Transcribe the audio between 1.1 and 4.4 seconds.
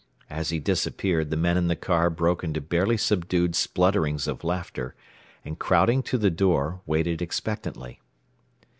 the men in the car broke into barely subdued splutterings